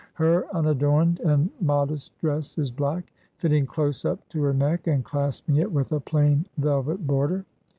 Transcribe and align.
Her 0.15 0.47
unadorned 0.51 1.19
and 1.19 1.51
modest 1.61 2.17
dress 2.17 2.57
is 2.57 2.71
black; 2.71 3.13
fitting 3.37 3.67
close 3.67 4.03
up 4.03 4.27
to 4.29 4.41
her 4.41 4.51
neck, 4.55 4.87
and 4.87 5.05
clasping 5.05 5.57
it 5.57 5.71
with 5.71 5.91
a 5.91 5.99
plain, 5.99 6.47
velvet 6.57 7.05
border. 7.05 7.45